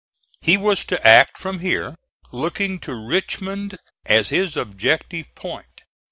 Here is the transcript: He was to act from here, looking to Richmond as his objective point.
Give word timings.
He 0.39 0.57
was 0.57 0.83
to 0.85 1.07
act 1.07 1.37
from 1.37 1.59
here, 1.59 1.93
looking 2.31 2.79
to 2.79 2.95
Richmond 3.07 3.77
as 4.07 4.29
his 4.29 4.57
objective 4.57 5.27
point. 5.35 5.81